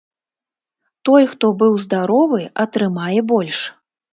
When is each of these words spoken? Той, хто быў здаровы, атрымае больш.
Той, 1.09 1.27
хто 1.35 1.45
быў 1.61 1.77
здаровы, 1.85 2.41
атрымае 2.65 3.15
больш. 3.35 3.65